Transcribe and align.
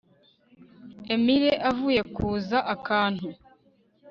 Emire 1.13 1.51
avuye 1.69 2.01
kuza 2.15 2.57
akantu 2.73 3.27